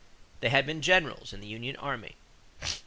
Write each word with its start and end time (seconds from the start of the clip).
They 0.39 0.49
had 0.49 0.65
been 0.65 0.81
generals 0.81 1.31
in 1.31 1.41
the 1.41 1.47
union 1.47 1.75
army. 1.75 2.15